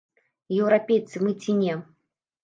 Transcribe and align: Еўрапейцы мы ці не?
Еўрапейцы 0.61 1.21
мы 1.25 1.33
ці 1.43 1.55
не? 1.59 1.75